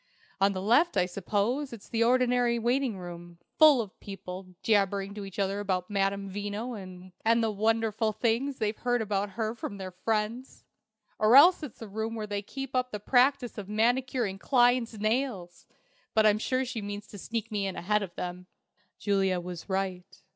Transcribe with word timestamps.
On 0.39 0.53
the 0.53 0.63
left, 0.63 0.97
I 0.97 1.05
suppose, 1.05 1.71
it's 1.71 1.87
the 1.87 2.03
ordinary 2.03 2.57
waiting 2.57 2.97
room, 2.97 3.37
full 3.59 3.81
of 3.81 3.99
people 3.99 4.55
jabbering 4.63 5.13
to 5.13 5.25
each 5.25 5.37
other 5.37 5.59
about 5.59 5.91
Madame 5.91 6.27
Veno 6.27 6.73
and 7.23 7.43
the 7.43 7.51
wonderful 7.51 8.11
things 8.11 8.57
they've 8.57 8.79
heard 8.79 9.03
about 9.03 9.33
her 9.37 9.53
from 9.53 9.77
their 9.77 9.91
friends! 9.91 10.63
Or 11.19 11.35
else 11.35 11.61
it's 11.61 11.83
a 11.83 11.87
room 11.87 12.15
where 12.15 12.25
they 12.25 12.41
keep 12.41 12.73
up 12.75 12.89
the 12.89 12.99
practice 12.99 13.51
by 13.57 13.63
manicuring 13.67 14.39
clients' 14.39 14.97
nails. 14.97 15.67
But 16.15 16.25
I'm 16.25 16.39
sure 16.39 16.65
she 16.65 16.81
means 16.81 17.05
to 17.09 17.19
sneak 17.19 17.51
me 17.51 17.67
in 17.67 17.75
ahead 17.75 18.01
of 18.01 18.15
them." 18.15 18.47
Juliet 18.97 19.43
was 19.43 19.69
right. 19.69 20.23